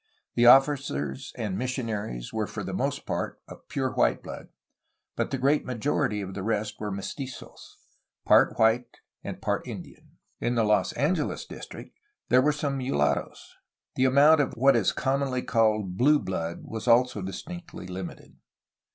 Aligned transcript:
The 0.33 0.47
officers 0.47 1.31
and 1.35 1.55
mission 1.59 1.87
aries 1.87 2.33
were 2.33 2.47
for 2.47 2.63
the 2.63 2.73
most 2.73 3.05
part 3.05 3.39
of 3.47 3.67
pure 3.67 3.91
white 3.93 4.23
blood, 4.23 4.47
but 5.15 5.29
the 5.29 5.37
great 5.37 5.63
majority 5.63 6.21
of 6.21 6.33
the 6.33 6.41
rest 6.41 6.79
were 6.79 6.89
mestizos— 6.89 7.77
part 8.25 8.57
white 8.57 8.87
and 9.23 9.39
part 9.43 9.67
Indian. 9.67 10.17
In 10.39 10.55
the 10.55 10.63
Los 10.63 10.91
Angeles 10.93 11.45
district 11.45 11.99
there 12.29 12.41
were 12.41 12.51
some 12.51 12.79
mulat 12.79 13.13
toes. 13.13 13.55
The 13.95 14.05
amount 14.05 14.41
of 14.41 14.53
what 14.53 14.75
is 14.75 14.91
commonly 14.91 15.43
called 15.43 15.97
"blue 15.97 16.17
blood'' 16.17 16.63
was 16.63 16.87
also 16.87 17.21
distinctly 17.21 17.85
limited. 17.85 18.37